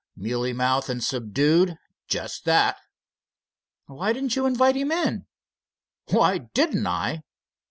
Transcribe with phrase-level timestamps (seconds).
[0.15, 2.75] "Mealy mouthed and subdued, just that."
[3.85, 5.27] "Why didn't you invite him in?"
[6.07, 7.21] "Why didn't I?